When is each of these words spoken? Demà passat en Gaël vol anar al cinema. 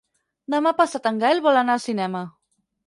Demà 0.53 0.71
passat 0.81 1.11
en 1.11 1.21
Gaël 1.25 1.45
vol 1.49 1.63
anar 1.63 1.77
al 1.79 1.87
cinema. 1.89 2.27